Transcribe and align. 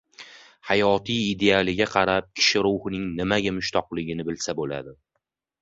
Hayotiy 0.69 1.19
idealiga 1.33 1.87
qarab 1.91 2.31
kishi 2.41 2.63
ruhining 2.69 3.07
nimaga 3.21 3.55
mushtoqligini 3.59 4.29
bilsa 4.31 4.61
bo‘ladi. 4.63 4.99